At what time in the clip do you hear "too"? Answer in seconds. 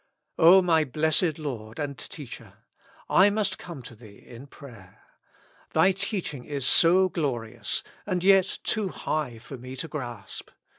8.63-8.89